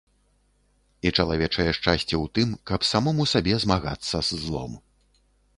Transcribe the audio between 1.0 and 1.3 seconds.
І